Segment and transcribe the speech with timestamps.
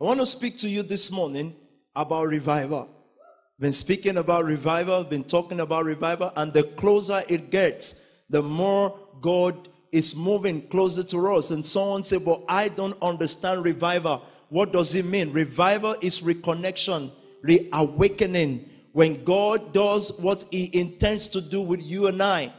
[0.00, 1.54] I want to speak to you this morning
[1.94, 2.88] about revival.
[3.60, 8.92] Been speaking about revival, been talking about revival, and the closer it gets, the more
[9.20, 9.54] God
[9.92, 11.52] is moving closer to us.
[11.52, 14.24] And someone say, But I don't understand revival.
[14.48, 15.32] What does it mean?
[15.32, 18.68] Revival is reconnection, reawakening.
[18.90, 22.52] When God does what He intends to do with you and I,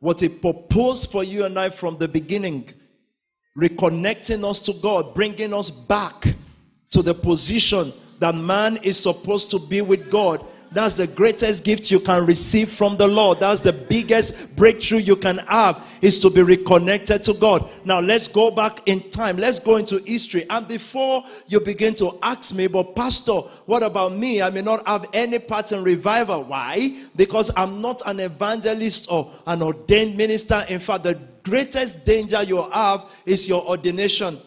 [0.00, 2.68] what He proposed for you and I from the beginning,
[3.56, 6.26] reconnecting us to God, bringing us back
[6.90, 10.44] to the position that man is supposed to be with God.
[10.72, 13.40] That's the greatest gift you can receive from the Lord.
[13.40, 17.68] That's the biggest breakthrough you can have is to be reconnected to God.
[17.84, 19.36] Now let's go back in time.
[19.36, 20.44] Let's go into history.
[20.48, 24.42] And before you begin to ask me, but pastor, what about me?
[24.42, 26.44] I may not have any part in revival.
[26.44, 27.02] Why?
[27.16, 30.62] Because I'm not an evangelist or an ordained minister.
[30.68, 34.38] In fact, the greatest danger you have is your ordination.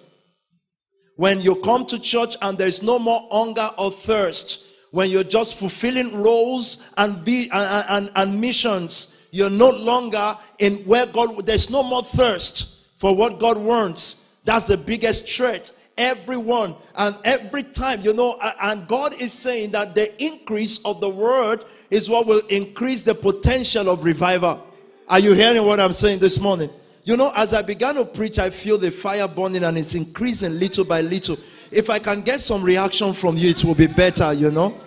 [1.16, 5.56] When you come to church and there's no more hunger or thirst, when you're just
[5.56, 7.52] fulfilling roles and, and,
[7.90, 13.40] and, and missions, you're no longer in where God, there's no more thirst for what
[13.40, 14.40] God wants.
[14.46, 15.72] That's the biggest threat.
[15.98, 21.10] Everyone and every time, you know, and God is saying that the increase of the
[21.10, 24.66] word is what will increase the potential of revival.
[25.08, 26.70] Are you hearing what I'm saying this morning?
[27.06, 30.58] You know, as I began to preach, I feel the fire burning and it's increasing
[30.58, 31.36] little by little.
[31.72, 34.78] If I can get some reaction from you, it will be better, you know.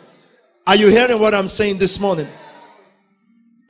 [0.66, 2.26] Are you hearing what I'm saying this morning?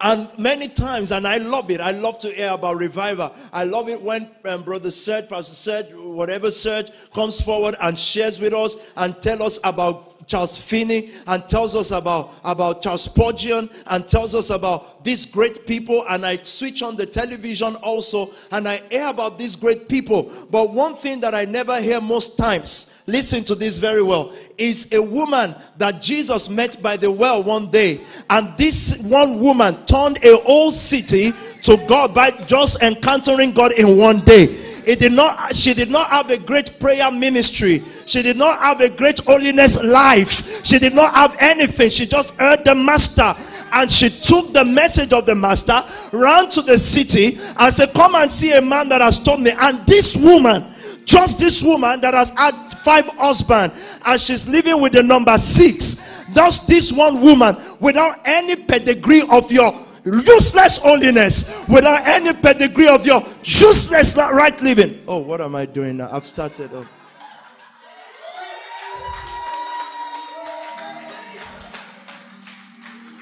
[0.01, 1.81] And many times, and I love it.
[1.81, 3.35] I love to hear about revival.
[3.53, 8.41] I love it when um, Brother Serge, Pastor Serge, whatever Serge comes forward and shares
[8.41, 13.69] with us and tell us about Charles Finney and tells us about, about Charles Spurgeon
[13.89, 16.05] and tells us about these great people.
[16.09, 20.33] And I switch on the television also and I hear about these great people.
[20.51, 24.93] But one thing that I never hear most times listen to this very well, is
[24.93, 27.99] a woman that Jesus met by the well one day.
[28.31, 31.33] And this one woman turned a whole city
[31.63, 34.47] to God by just encountering God in one day.
[34.87, 37.83] It did not, she did not have a great prayer ministry.
[38.07, 40.65] She did not have a great holiness life.
[40.65, 41.91] She did not have anything.
[41.91, 43.35] She just heard the master
[43.73, 45.81] and she took the message of the master,
[46.13, 49.51] ran to the city and said, Come and see a man that has told me.
[49.61, 50.65] And this woman,
[51.05, 52.55] just this woman that has had
[52.87, 56.25] five husbands and she's living with the number six.
[56.33, 59.73] Does this one woman without any pedigree of your
[60.07, 65.03] useless holiness, without any pedigree of your useless right living?
[65.07, 66.09] Oh, what am I doing now?
[66.13, 66.71] I've started.
[66.73, 66.87] Oh.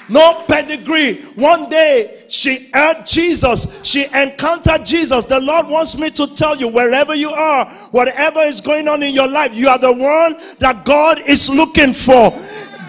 [0.09, 1.15] no pedigree.
[1.34, 5.25] One day she heard Jesus, she encountered Jesus.
[5.25, 9.15] The Lord wants me to tell you wherever you are, whatever is going on in
[9.15, 12.31] your life, you are the one that God is looking for.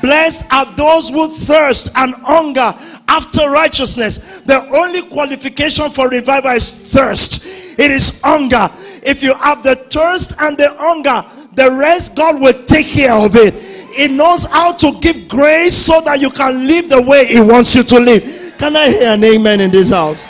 [0.02, 2.74] Blessed are those who thirst and hunger
[3.08, 4.42] after righteousness.
[4.42, 8.70] The only qualification for revival is thirst, it is hunger.
[9.04, 11.24] If you have the thirst and the hunger,
[11.54, 13.54] the rest God will take care of it.
[13.94, 17.76] He knows how to give grace so that you can live the way He wants
[17.76, 18.56] you to live.
[18.58, 20.28] Can I hear an amen in this house?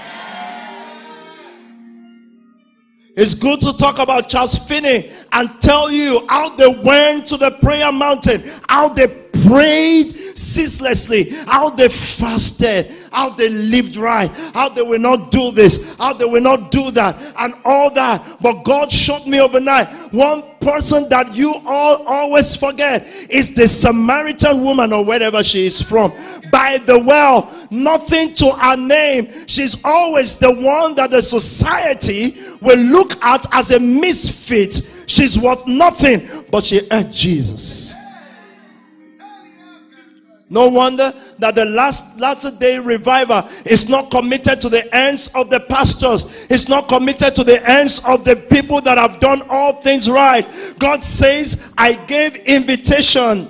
[3.17, 7.57] It's good to talk about Charles Finney and tell you how they went to the
[7.61, 9.07] prayer mountain, how they
[9.47, 10.07] prayed
[10.37, 16.13] ceaselessly, how they fasted, how they lived right, how they will not do this, how
[16.13, 18.21] they will not do that, and all that.
[18.41, 24.63] But God showed me overnight one person that you all always forget is the Samaritan
[24.63, 26.11] woman or wherever she is from.
[26.51, 29.47] By the well, nothing to her name.
[29.47, 34.73] She's always the one that the society will look at as a misfit.
[35.07, 37.95] She's worth nothing, but she had Jesus.
[40.49, 45.49] No wonder that the last latter day revival is not committed to the ends of
[45.49, 46.45] the pastors.
[46.51, 50.45] It's not committed to the ends of the people that have done all things right.
[50.77, 53.47] God says, I gave invitation.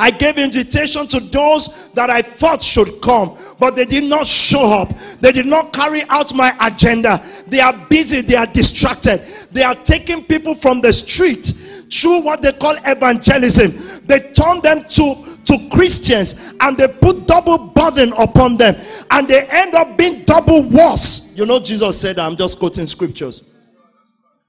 [0.00, 4.72] I gave invitation to those that I thought should come, but they did not show
[4.82, 4.90] up.
[5.20, 7.20] They did not carry out my agenda.
[7.48, 9.18] They are busy, they are distracted.
[9.50, 11.44] They are taking people from the street
[11.92, 14.06] through what they call evangelism.
[14.06, 18.74] They turn them to to Christians and they put double burden upon them
[19.10, 21.36] and they end up being double worse.
[21.36, 22.26] You know, Jesus said that.
[22.26, 23.54] I'm just quoting scriptures.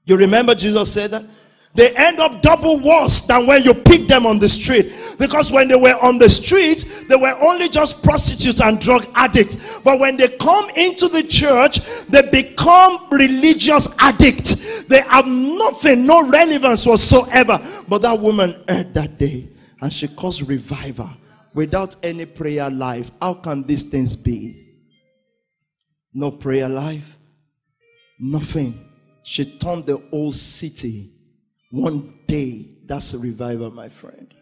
[0.04, 1.24] You remember Jesus said that?
[1.72, 4.92] They end up double worse than when you pick them on the street.
[5.20, 9.78] Because when they were on the street, they were only just prostitutes and drug addicts.
[9.80, 14.84] But when they come into the church, they become religious addicts.
[14.84, 17.60] They have nothing, no relevance whatsoever.
[17.88, 19.46] But that woman heard that day
[19.80, 21.10] and she caused revival
[21.54, 23.10] without any prayer life.
[23.20, 24.66] How can these things be?
[26.12, 27.18] No prayer life,
[28.18, 28.86] nothing.
[29.22, 31.12] She turned the whole city
[31.70, 32.66] one day.
[32.86, 34.34] That's a revival, my friend.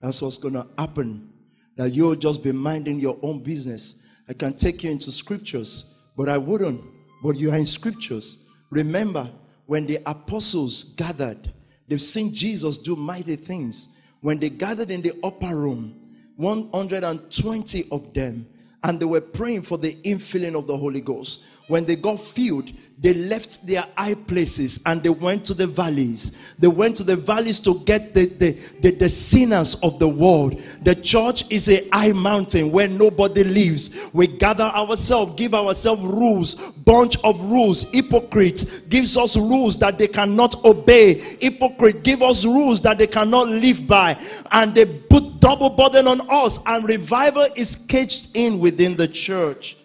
[0.00, 1.32] That's what's going to happen.
[1.76, 4.22] That you'll just be minding your own business.
[4.28, 6.82] I can take you into scriptures, but I wouldn't.
[7.22, 8.48] But you are in scriptures.
[8.70, 9.30] Remember,
[9.66, 11.52] when the apostles gathered,
[11.88, 14.10] they've seen Jesus do mighty things.
[14.20, 15.98] When they gathered in the upper room,
[16.36, 18.46] 120 of them
[18.84, 21.58] and they were praying for the infilling of the Holy Ghost.
[21.66, 26.54] When they got filled, they left their high places and they went to the valleys.
[26.58, 30.58] They went to the valleys to get the, the, the, the sinners of the world.
[30.82, 34.10] The church is a high mountain where nobody lives.
[34.14, 37.90] We gather ourselves, give ourselves rules, bunch of rules.
[37.92, 41.14] Hypocrites gives us rules that they cannot obey.
[41.40, 44.16] Hypocrite give us rules that they cannot live by.
[44.52, 49.78] And they put double burden on us and revival is caged in within the church.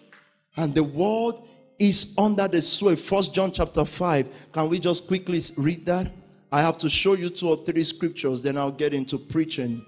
[0.57, 1.47] And the world
[1.79, 2.97] is under the sway.
[2.97, 4.49] First John chapter 5.
[4.51, 6.11] Can we just quickly read that?
[6.51, 9.85] I have to show you two or three scriptures, then I'll get into preaching.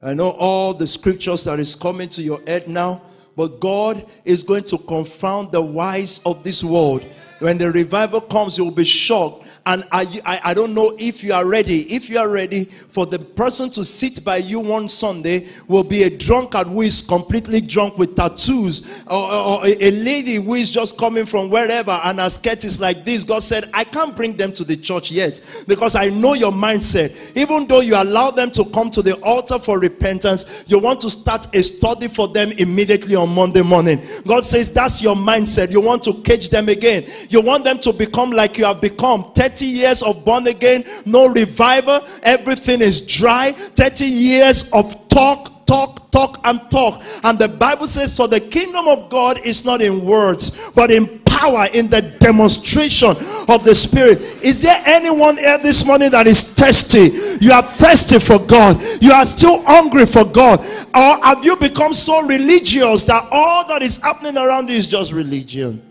[0.00, 3.02] I know all the scriptures that is coming to your head now,
[3.36, 7.04] but God is going to confound the wise of this world.
[7.40, 11.22] When the revival comes, you will be shocked and I, I, I don't know if
[11.22, 11.82] you are ready.
[11.94, 16.04] If you are ready for the person to sit by you one Sunday, will be
[16.04, 20.72] a drunkard who is completely drunk with tattoos, or, or, or a lady who is
[20.72, 23.24] just coming from wherever and her skirt is like this.
[23.24, 27.36] God said, I can't bring them to the church yet because I know your mindset.
[27.36, 31.10] Even though you allow them to come to the altar for repentance, you want to
[31.10, 34.00] start a study for them immediately on Monday morning.
[34.26, 35.70] God says, That's your mindset.
[35.70, 37.04] You want to cage them again.
[37.30, 39.32] You want them to become like you have become.
[39.34, 43.52] 30 years of born again, no revival, everything is dry.
[43.52, 47.00] 30 years of talk, talk, talk, and talk.
[47.22, 51.20] And the Bible says, For the kingdom of God is not in words, but in
[51.20, 53.10] power, in the demonstration
[53.48, 54.18] of the Spirit.
[54.42, 57.38] Is there anyone here this morning that is thirsty?
[57.40, 61.94] You are thirsty for God, you are still hungry for God, or have you become
[61.94, 65.89] so religious that all that is happening around you is just religion?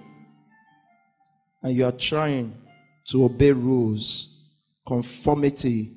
[1.61, 2.53] And you are trying
[3.09, 4.45] to obey rules,
[4.87, 5.91] conformity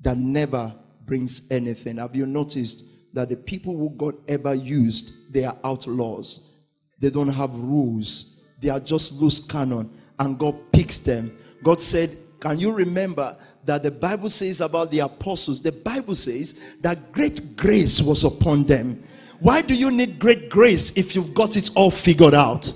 [0.00, 0.74] that never
[1.04, 1.96] brings anything.
[1.96, 6.64] Have you noticed that the people who God ever used, they are outlaws?
[7.00, 11.36] They don't have rules, they are just loose cannon, and God picks them.
[11.62, 15.62] God said, can you remember that the Bible says about the apostles?
[15.62, 19.02] The Bible says that great grace was upon them.
[19.40, 22.70] Why do you need great grace if you've got it all figured out?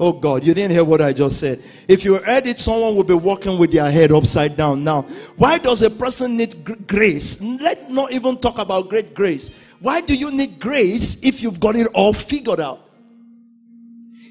[0.00, 1.60] Oh God, you didn't hear what I just said.
[1.88, 4.82] If you heard it, someone will be walking with their head upside down.
[4.82, 5.02] Now,
[5.36, 6.54] why does a person need
[6.86, 7.42] grace?
[7.42, 9.74] Let not even talk about great grace.
[9.80, 12.80] Why do you need grace if you've got it all figured out?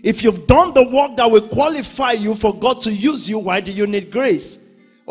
[0.03, 3.61] If you've done the work that will qualify you for God to use you, why
[3.61, 4.60] do you need grace?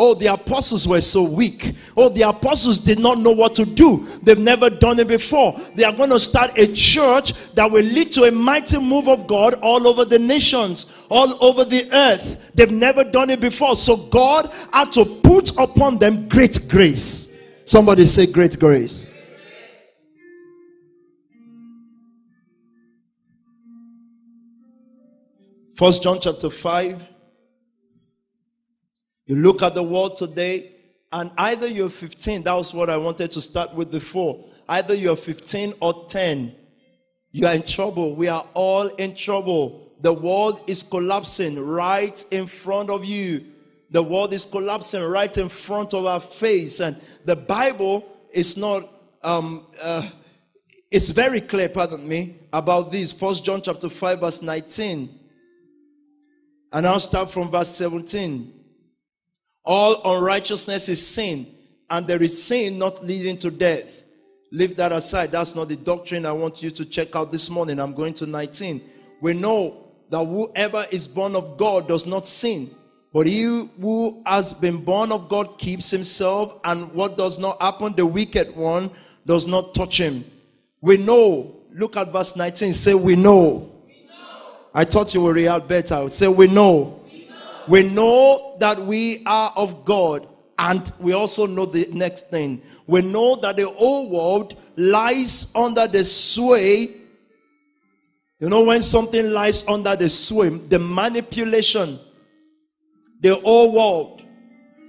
[0.02, 1.74] Oh, the apostles were so weak.
[1.94, 3.98] Oh, the apostles did not know what to do.
[4.22, 5.54] They've never done it before.
[5.74, 9.26] They are going to start a church that will lead to a mighty move of
[9.26, 12.50] God all over the nations, all over the earth.
[12.54, 13.76] They've never done it before.
[13.76, 17.38] So God had to put upon them great grace.
[17.66, 19.14] Somebody say, Great grace.
[25.76, 27.09] First John chapter 5
[29.30, 30.72] you look at the world today,
[31.12, 34.44] and either you're 15, that was what I wanted to start with before.
[34.68, 36.52] Either you're 15 or 10,
[37.30, 38.16] you are in trouble.
[38.16, 39.88] We are all in trouble.
[40.00, 43.42] The world is collapsing right in front of you.
[43.92, 46.80] The world is collapsing right in front of our face.
[46.80, 48.82] And the Bible is not,
[49.22, 50.10] um, uh,
[50.90, 53.12] it's very clear, pardon me, about this.
[53.12, 55.08] First John chapter 5, verse 19.
[56.72, 58.54] And I'll start from verse 17.
[59.64, 61.46] All unrighteousness is sin,
[61.88, 64.04] and there is sin not leading to death.
[64.52, 65.30] Leave that aside.
[65.30, 67.78] That's not the doctrine I want you to check out this morning.
[67.78, 68.80] I'm going to 19.
[69.20, 72.70] We know that whoever is born of God does not sin.
[73.12, 73.42] But he
[73.80, 78.54] who has been born of God keeps himself, and what does not happen, the wicked
[78.56, 78.90] one
[79.26, 80.24] does not touch him.
[80.80, 81.56] We know.
[81.72, 82.72] Look at verse 19.
[82.72, 83.70] Say, We know.
[83.86, 84.56] We know.
[84.74, 86.08] I thought you would react better.
[86.10, 86.99] Say, We know.
[87.68, 90.26] We know that we are of God.
[90.58, 92.60] And we also know the next thing.
[92.86, 96.88] We know that the whole world lies under the sway.
[98.38, 101.98] You know, when something lies under the sway, the manipulation
[103.20, 104.22] the whole world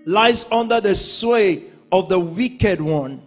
[0.06, 3.22] lies under the sway of the wicked one.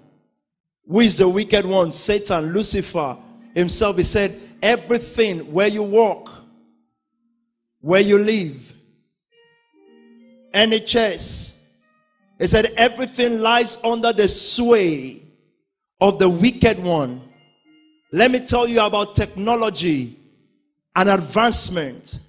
[0.89, 1.93] Who is the wicked one?
[1.93, 3.17] Satan, Lucifer
[3.55, 3.97] himself.
[3.97, 6.31] He said, Everything where you walk,
[7.81, 8.73] where you live,
[10.55, 11.69] NHS.
[12.39, 15.23] He said, Everything lies under the sway
[16.01, 17.21] of the wicked one.
[18.13, 20.17] Let me tell you about technology
[20.95, 22.21] and advancement,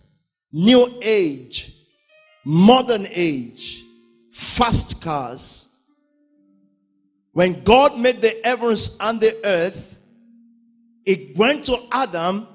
[0.52, 1.76] new age,
[2.44, 3.84] modern age,
[4.32, 5.84] fast cars.
[7.34, 10.00] When God made the heavens and the earth,
[11.06, 12.48] it went to Adam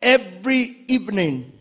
[0.00, 1.52] every evening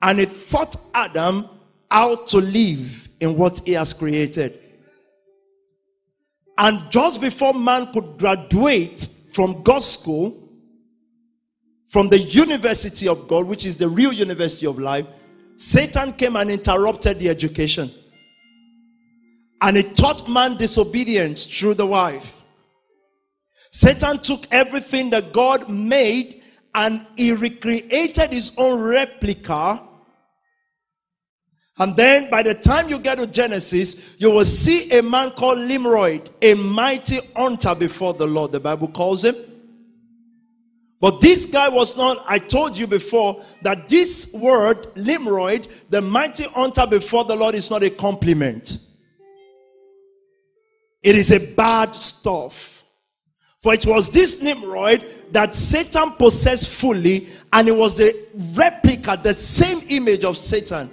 [0.00, 1.48] and it taught Adam
[1.90, 4.58] how to live in what he has created.
[6.58, 10.42] And just before man could graduate from God's school,
[11.88, 15.06] from the university of God, which is the real university of life,
[15.56, 17.90] Satan came and interrupted the education.
[19.62, 22.42] And he taught man disobedience through the wife.
[23.72, 26.42] Satan took everything that God made
[26.74, 29.80] and he recreated his own replica
[31.78, 35.58] and then by the time you get to Genesis, you will see a man called
[35.58, 39.34] Nimrod, a mighty hunter before the Lord, the Bible calls him.
[40.98, 46.44] But this guy was not, I told you before that this word, Nimrod, the mighty
[46.44, 48.78] hunter before the Lord, is not a compliment.
[51.02, 52.84] It is a bad stuff.
[53.58, 58.14] For it was this Nimrod that Satan possessed fully, and it was the
[58.56, 60.90] replica, the same image of Satan.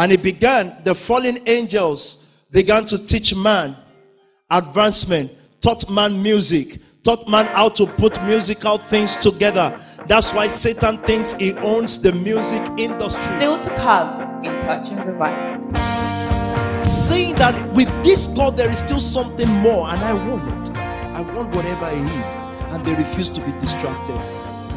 [0.00, 3.76] And it began, the fallen angels began to teach man
[4.50, 5.30] advancement,
[5.60, 9.78] taught man music, taught man how to put musical things together.
[10.06, 13.22] That's why Satan thinks he owns the music industry.
[13.24, 15.76] Still to come in Touch and Revival.
[16.86, 20.76] Saying that with this God there is still something more, and I want it.
[20.78, 22.36] I want whatever it is.
[22.72, 24.16] And they refuse to be distracted.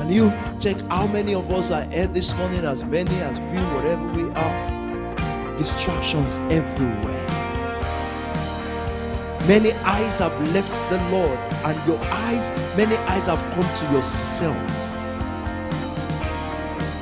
[0.02, 3.58] And you check how many of us are here this morning, as many as we,
[3.74, 4.83] whatever we are
[5.58, 7.30] distractions everywhere.
[9.48, 14.56] Many eyes have left the Lord, and your eyes, many eyes have come to yourself.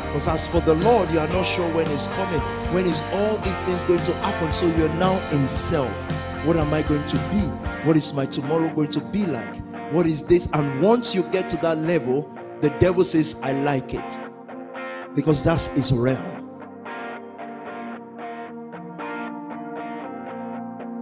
[0.07, 2.41] Because as for the Lord, you are not sure when He's coming,
[2.73, 4.51] when is all these things going to happen.
[4.51, 6.11] So you're now in self.
[6.45, 7.41] What am I going to be?
[7.85, 9.55] What is my tomorrow going to be like?
[9.91, 10.51] What is this?
[10.53, 12.29] And once you get to that level,
[12.61, 14.17] the devil says, I like it.
[15.13, 16.40] Because that's his realm.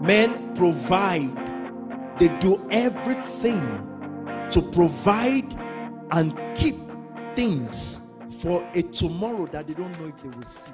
[0.09, 1.29] Men provide,
[2.17, 3.61] they do everything
[4.49, 5.45] to provide
[6.09, 6.77] and keep
[7.35, 8.11] things
[8.41, 10.71] for a tomorrow that they don't know if they will see.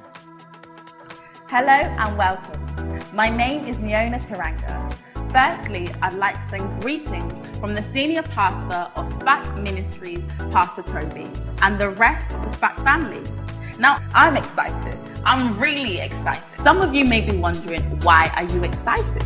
[1.47, 3.03] Hello and welcome.
[3.13, 4.95] My name is Neona Taranga.
[5.33, 10.23] Firstly, I'd like to send greetings from the senior pastor of SPAC Ministries,
[10.53, 11.29] Pastor Toby,
[11.61, 13.44] and the rest of the SPAC family.
[13.77, 14.97] Now, I'm excited.
[15.25, 16.43] I'm really excited.
[16.63, 19.23] Some of you may be wondering, why are you excited?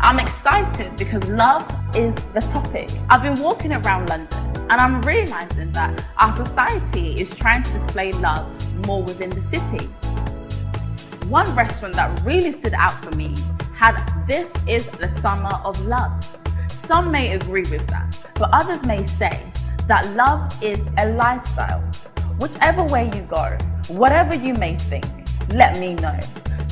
[0.00, 1.64] I'm excited because love
[1.94, 2.90] is the topic.
[3.08, 4.28] I've been walking around London
[4.68, 8.46] and I'm realizing that our society is trying to display love
[8.86, 9.86] more within the city.
[11.28, 13.36] One restaurant that really stood out for me
[13.74, 16.12] had This is the Summer of Love.
[16.86, 19.44] Some may agree with that, but others may say
[19.86, 21.80] that love is a lifestyle.
[22.38, 23.56] Whichever way you go,
[23.88, 25.04] whatever you may think,
[25.52, 26.18] let me know.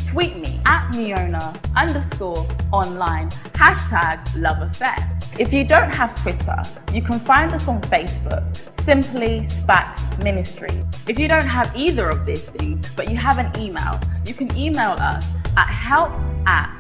[0.07, 4.97] Tweet me at Neona underscore online hashtag love affair.
[5.39, 8.45] If you don't have Twitter, you can find us on Facebook,
[8.81, 10.71] simply SPAC Ministry.
[11.09, 14.57] If you don't have either of these things, but you have an email, you can
[14.57, 15.25] email us
[15.57, 16.11] at help
[16.47, 16.71] at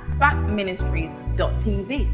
[1.34, 2.08] spacministries.tv.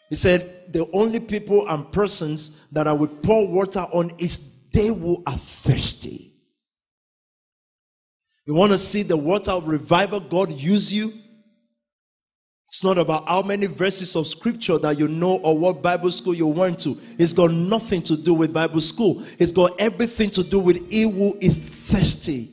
[0.09, 0.41] He said,
[0.73, 5.37] The only people and persons that I will pour water on is they who are
[5.37, 6.34] thirsty.
[8.47, 11.13] You want to see the water of revival God use you?
[12.69, 16.35] It's not about how many verses of scripture that you know or what Bible school
[16.35, 16.97] you went to.
[17.19, 19.23] It's got nothing to do with Bible school.
[19.39, 21.57] It's got everything to do with he who is
[21.91, 22.51] thirsty.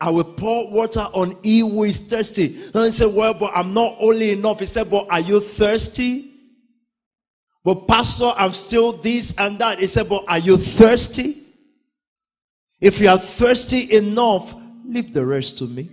[0.00, 2.46] I will pour water on he who is thirsty.
[2.72, 4.60] And he said, Well, but I'm not only enough.
[4.60, 6.30] He said, But are you thirsty?
[7.64, 9.80] But Pastor, I'm still this and that.
[9.80, 11.34] He said, But are you thirsty?
[12.80, 14.54] If you are thirsty enough,
[14.88, 15.88] leave the rest to me.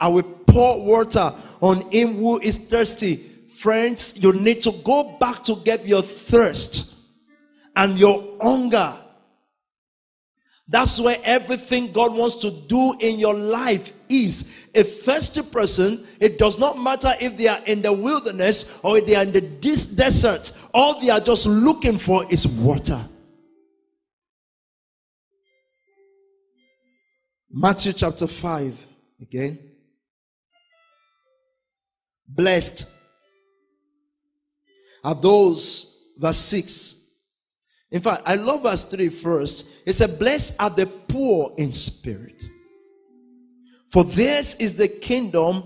[0.00, 3.16] I will pour water on him who is thirsty.
[3.16, 7.10] Friends, you need to go back to get your thirst
[7.76, 8.94] and your hunger.
[10.70, 14.70] That's where everything God wants to do in your life is.
[14.74, 19.06] A thirsty person, it does not matter if they are in the wilderness or if
[19.06, 23.00] they are in the desert, all they are just looking for is water.
[27.50, 28.86] Matthew chapter 5
[29.22, 29.58] again.
[32.26, 32.94] Blessed
[35.02, 36.98] are those, verse 6.
[37.90, 39.82] In fact, I love verse 3 first.
[39.86, 42.42] It said, Blessed are the poor in spirit,
[43.86, 45.62] for theirs is the kingdom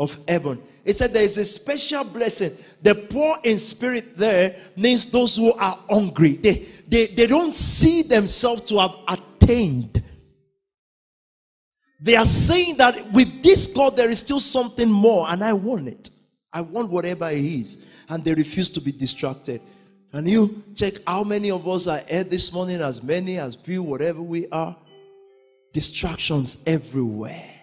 [0.00, 0.60] of heaven.
[0.84, 2.50] It said there is a special blessing.
[2.82, 6.36] The poor in spirit there means those who are hungry.
[6.36, 10.02] They, they, they don't see themselves to have attained.
[12.00, 15.88] They are saying that with this God there is still something more, and I want
[15.88, 16.10] it.
[16.52, 18.04] I want whatever it is.
[18.08, 19.60] And they refuse to be distracted.
[20.10, 22.80] Can you check how many of us are here this morning?
[22.80, 24.76] As many as few, whatever we are.
[25.72, 27.54] Distractions everywhere.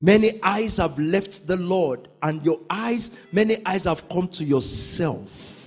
[0.00, 5.61] Many eyes have left the Lord, and your eyes, many eyes have come to yourself.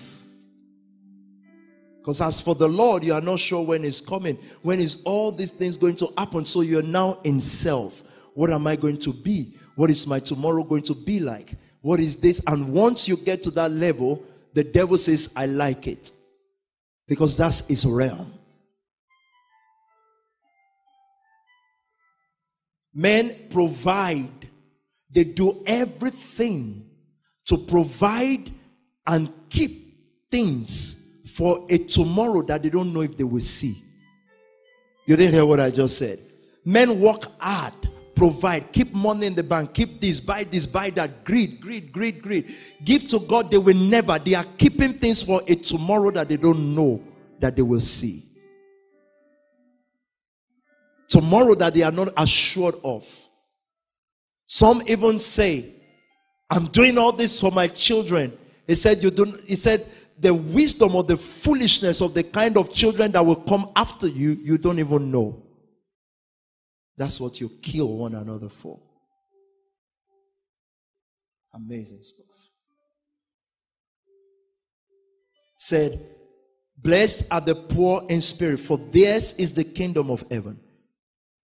[2.06, 4.36] Because as for the Lord, you are not sure when He's coming.
[4.62, 6.46] When is all these things going to happen?
[6.46, 8.04] So you're now in self.
[8.36, 9.56] What am I going to be?
[9.76, 11.56] What is my tomorrow going to be like?
[11.82, 12.46] What is this?
[12.46, 16.12] And once you get to that level, the devil says, I like it.
[17.08, 18.32] Because that's his realm.
[22.94, 24.48] Men provide,
[25.10, 26.88] they do everything
[27.48, 28.52] to provide
[29.08, 29.72] and keep
[30.30, 31.05] things
[31.36, 33.84] for a tomorrow that they don't know if they will see.
[35.06, 36.18] You didn't hear what I just said.
[36.64, 37.74] Men work hard
[38.16, 41.26] provide, keep money in the bank, keep this, buy this, buy that.
[41.26, 42.50] Greed, greed, greed, greed.
[42.86, 44.18] Give to God, they will never.
[44.18, 47.04] They are keeping things for a tomorrow that they don't know
[47.42, 48.24] that they will see.
[51.10, 53.06] Tomorrow that they are not assured of.
[54.46, 55.74] Some even say,
[56.50, 58.32] I'm doing all this for my children.
[58.66, 59.86] He said, You don't, he said,
[60.20, 64.32] the wisdom or the foolishness of the kind of children that will come after you,
[64.42, 65.44] you don't even know.
[66.98, 68.80] That's what you kill one another for.
[71.54, 72.52] Amazing stuff.
[75.58, 76.00] Said,
[76.78, 80.60] Blessed are the poor in spirit, for theirs is the kingdom of heaven.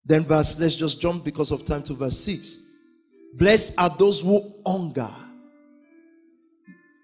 [0.04, 2.70] Then, verse, let's just jump because of time to verse 6.
[3.36, 5.10] Blessed are those who hunger.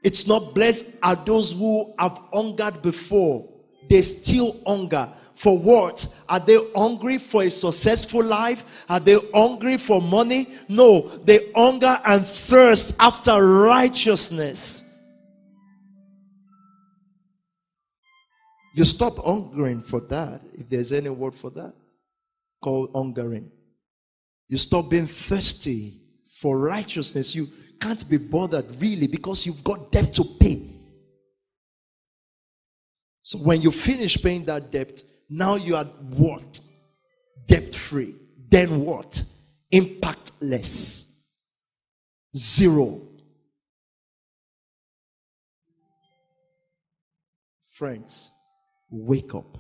[0.07, 3.45] It's not blessed are those who have hungered before
[3.89, 5.11] they still hunger.
[5.33, 6.23] For what?
[6.29, 8.85] Are they hungry for a successful life?
[8.87, 10.47] Are they hungry for money?
[10.69, 14.97] No, they hunger and thirst after righteousness.
[18.77, 21.73] You stop hungering for that, if there's any word for that,
[22.63, 23.51] called hungering.
[24.47, 25.99] You stop being thirsty
[26.39, 27.35] for righteousness.
[27.35, 27.47] You
[27.79, 30.61] can't be bothered really because you've got debt to pay.
[33.21, 36.59] So when you finish paying that debt, now you are what?
[37.45, 38.15] Debt free.
[38.49, 39.21] Then what?
[39.73, 41.23] Impactless.
[42.35, 43.01] Zero.
[47.73, 48.31] Friends,
[48.89, 49.57] wake up.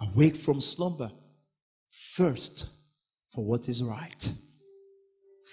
[0.00, 1.10] Awake from slumber.
[1.90, 2.75] Thirst
[3.36, 4.32] for what is right.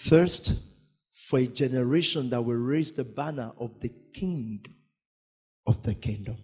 [0.05, 0.63] Thirst
[1.11, 4.65] for a generation that will raise the banner of the king
[5.67, 6.37] of the kingdom.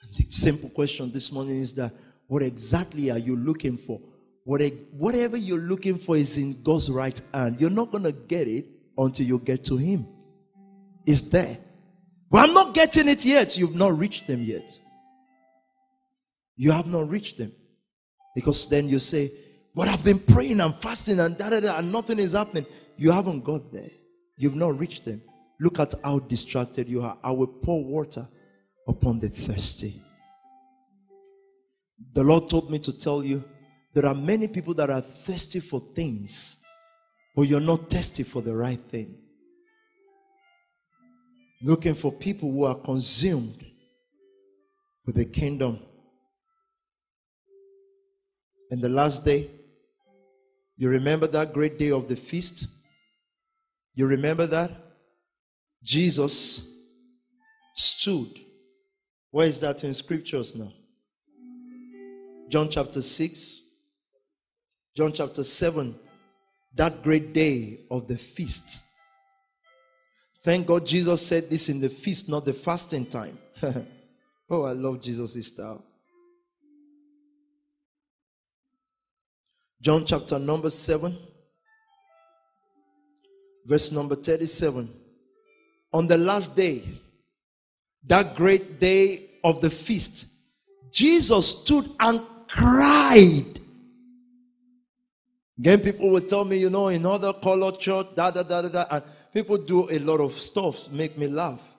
[0.00, 1.92] And the simple question this morning is that
[2.26, 4.00] what exactly are you looking for?
[4.44, 7.60] What, whatever you're looking for is in God's right hand.
[7.60, 8.64] You're not going to get it
[8.96, 10.06] until you get to Him.
[11.04, 11.58] It's there.
[12.30, 13.58] But I'm not getting it yet.
[13.58, 14.78] You've not reached them yet.
[16.58, 17.52] You have not reached them.
[18.34, 19.30] Because then you say,
[19.74, 22.66] but I've been praying and fasting and da da da, and nothing is happening.
[22.96, 23.88] You haven't got there.
[24.36, 25.22] You've not reached them.
[25.60, 27.16] Look at how distracted you are.
[27.22, 28.26] I will pour water
[28.86, 30.02] upon the thirsty.
[32.12, 33.44] The Lord told me to tell you
[33.94, 36.64] there are many people that are thirsty for things,
[37.36, 39.16] but you're not thirsty for the right thing.
[41.62, 43.64] Looking for people who are consumed
[45.06, 45.80] with the kingdom.
[48.70, 49.46] In the last day,
[50.76, 52.84] you remember that great day of the feast?
[53.94, 54.70] You remember that?
[55.82, 56.92] Jesus
[57.74, 58.28] stood.
[59.30, 60.72] Where is that in scriptures now?
[62.48, 63.84] John chapter 6,
[64.96, 65.94] John chapter 7,
[66.74, 68.94] that great day of the feast.
[70.42, 73.38] Thank God Jesus said this in the feast, not the fasting time.
[74.50, 75.84] oh, I love Jesus' style.
[79.80, 81.16] John chapter number 7,
[83.64, 84.88] verse number 37.
[85.92, 86.82] On the last day,
[88.04, 90.34] that great day of the feast,
[90.92, 93.60] Jesus stood and cried.
[95.58, 98.68] Again, people will tell me, you know, in other color church, da da da da
[98.68, 101.76] da, and people do a lot of stuff, make me laugh.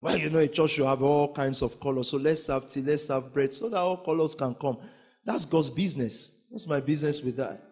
[0.00, 2.08] Well, you know, a church should have all kinds of colors.
[2.08, 4.78] So let's have tea, let's have bread, so that all colors can come.
[5.24, 6.37] That's God's business.
[6.50, 7.62] What's my business with that?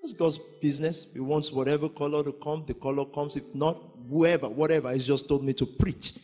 [0.00, 1.12] That's God's business.
[1.12, 3.36] He wants whatever color to come, the color comes.
[3.36, 3.76] If not,
[4.08, 4.92] whoever, whatever.
[4.92, 6.14] He's just told me to preach.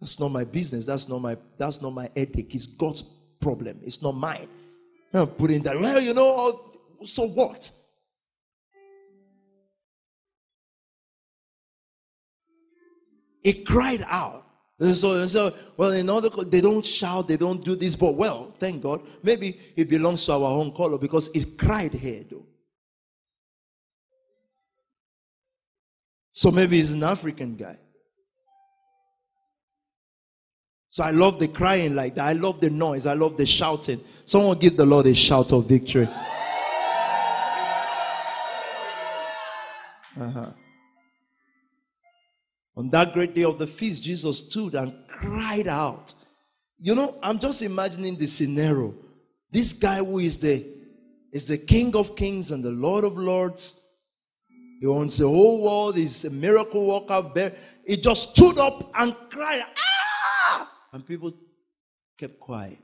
[0.00, 0.86] That's not my business.
[0.86, 2.54] That's not my that's not my headache.
[2.54, 3.02] It's God's
[3.40, 3.80] problem.
[3.82, 4.48] It's not mine.
[5.12, 5.78] I'm putting that.
[5.78, 6.60] Well, you know,
[7.04, 7.70] so what?
[13.42, 14.43] He cried out.
[14.80, 18.16] And so, and so, well, in other they don't shout, they don't do this, but
[18.16, 19.02] well, thank God.
[19.22, 22.46] Maybe it belongs to our own color because it cried here, though.
[26.32, 27.78] So maybe he's an African guy.
[30.88, 32.26] So I love the crying like that.
[32.26, 33.06] I love the noise.
[33.06, 34.00] I love the shouting.
[34.24, 36.08] Someone give the Lord a shout of victory.
[40.20, 40.50] Uh-huh.
[42.76, 46.12] On that great day of the feast, Jesus stood and cried out.
[46.78, 48.94] You know, I'm just imagining the scenario.
[49.50, 50.74] This guy who is the
[51.32, 53.90] is the King of Kings and the Lord of Lords.
[54.80, 55.96] He owns the whole world.
[55.96, 57.52] He's a miracle worker.
[57.86, 60.70] He just stood up and cried, ah!
[60.92, 61.32] And people
[62.16, 62.78] kept quiet.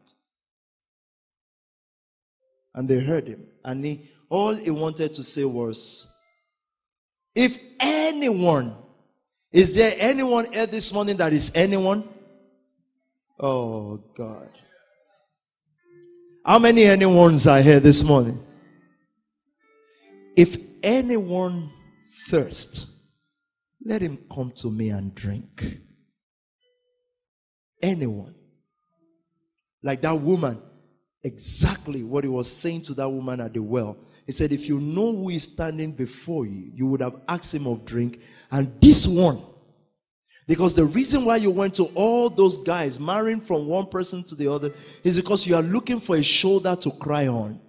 [2.75, 3.47] And they heard him.
[3.65, 6.17] And he, all he wanted to say was,
[7.35, 8.75] if anyone
[9.53, 12.09] is there anyone here this morning that is anyone?
[13.39, 14.51] Oh, God.
[16.45, 18.39] How many anyones are here this morning?
[20.37, 21.71] If anyone
[22.29, 23.07] thirst,
[23.85, 25.79] let him come to me and drink.
[27.83, 28.35] Anyone.
[29.83, 30.61] Like that woman,
[31.23, 33.97] exactly what he was saying to that woman at the well.
[34.27, 37.67] He said, If you know who is standing before you, you would have asked him
[37.67, 38.21] of drink.
[38.51, 39.43] And this one,
[40.47, 44.35] because the reason why you went to all those guys marrying from one person to
[44.35, 44.73] the other
[45.05, 47.61] is because you are looking for a shoulder to cry on.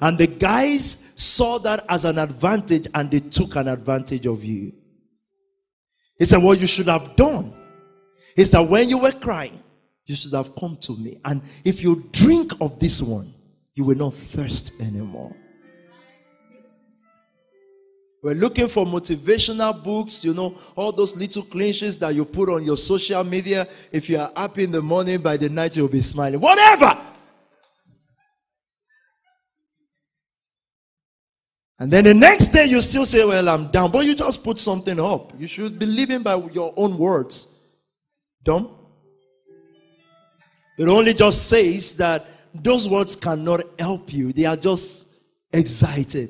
[0.00, 4.72] And the guys saw that as an advantage and they took an advantage of you.
[6.18, 7.52] He said, What you should have done
[8.36, 9.62] is that when you were crying,
[10.06, 11.18] you should have come to me.
[11.24, 13.32] And if you drink of this one,
[13.74, 15.34] you will not thirst anymore.
[18.22, 22.62] We're looking for motivational books, you know, all those little clinches that you put on
[22.64, 23.66] your social media.
[23.90, 26.40] If you are happy in the morning, by the night you'll be smiling.
[26.40, 26.96] Whatever!
[31.80, 33.90] And then the next day you still say, Well, I'm down.
[33.90, 35.32] But you just put something up.
[35.36, 37.76] You should be living by your own words.
[38.44, 38.81] Dumb.
[40.82, 44.32] It only just says that those words cannot help you.
[44.32, 45.16] They are just
[45.52, 46.28] excited.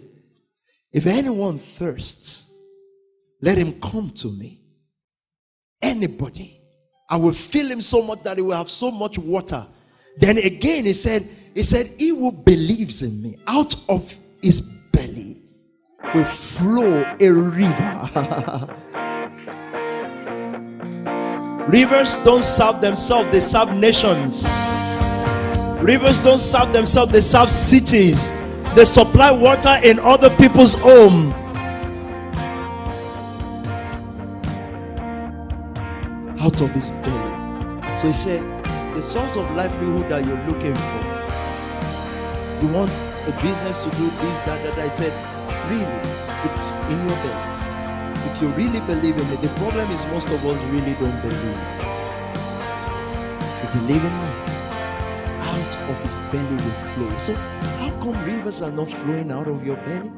[0.92, 2.52] If anyone thirsts,
[3.40, 4.60] let him come to me.
[5.80, 6.60] Anybody.
[7.08, 9.66] I will fill him so much that he will have so much water.
[10.18, 11.22] Then again, he said,
[11.54, 14.60] He said, He who believes in me, out of his
[14.92, 15.38] belly
[16.14, 18.78] will flow a river.
[21.68, 24.48] Rivers don't serve themselves, they serve nations.
[25.80, 28.32] Rivers don't serve themselves, they serve cities.
[28.74, 31.32] They supply water in other people's home.
[36.40, 37.96] Out of his belly.
[37.96, 38.42] So he said,
[38.94, 41.12] the source of livelihood that you're looking for.
[42.62, 44.78] You want a business to do this, that, that.
[44.78, 45.12] I said,
[45.70, 45.84] really,
[46.50, 47.51] it's in your belly.
[48.32, 51.58] If you really believe in me, the problem is most of us really don't believe.
[53.44, 54.30] If you believe in me,
[55.52, 57.18] out of his belly will flow.
[57.18, 60.12] So, how come rivers are not flowing out of your belly?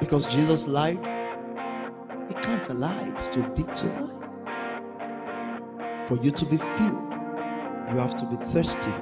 [0.00, 0.98] Because Jesus lied?
[2.28, 4.20] He can't lie, it's too big to lie.
[6.06, 7.12] For you to be filled,
[7.90, 8.92] you have to be thirsty,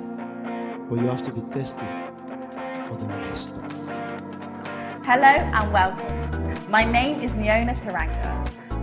[0.88, 1.86] but you have to be thirsty
[2.84, 4.01] for the rest.
[5.14, 6.70] Hello and welcome.
[6.70, 8.32] My name is Neona Taranga.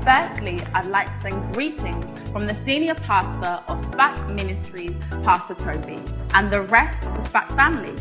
[0.03, 5.99] Firstly, I'd like to send greetings from the senior pastor of SPAC Ministries, Pastor Toby,
[6.35, 7.95] and the rest of the SPAC family.